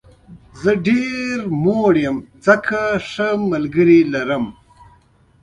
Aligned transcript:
زه 0.61 0.71
ډېر 0.87 1.37
شتمن 1.51 1.95
یم 2.03 2.17
ځکه 2.45 2.79
چې 2.93 2.99
ښه 3.09 3.27
ملګري 3.51 3.99
لرم. 4.13 4.45